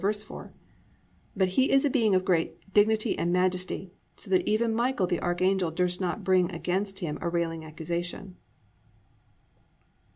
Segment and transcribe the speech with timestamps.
[0.01, 0.49] 4:4):
[1.37, 5.21] but he is a being of great dignity and majesty, so that even Michael the
[5.21, 8.35] archangel durst not bring against him a railing accusation.